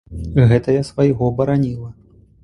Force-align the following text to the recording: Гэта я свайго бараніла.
Гэта 0.51 0.69
я 0.75 0.83
свайго 0.87 1.29
бараніла. 1.41 1.91